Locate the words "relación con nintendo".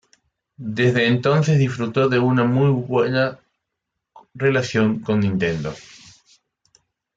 4.33-5.75